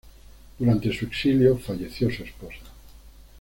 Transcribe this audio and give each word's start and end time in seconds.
Durante 0.57 0.91
su 0.97 1.05
exilio 1.05 1.59
falleció 1.59 2.09
su 2.09 2.23
esposa. 2.23 2.57